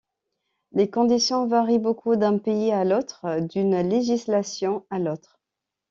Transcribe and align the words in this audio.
Les 0.71 0.89
conditions 0.89 1.45
varient 1.45 1.77
beaucoup 1.77 2.15
d'un 2.15 2.39
pays 2.39 2.71
à 2.71 2.83
l'autre, 2.83 3.23
d'une 3.41 3.81
législation 3.87 4.83
à 4.89 4.97
l'autre. 4.97 5.39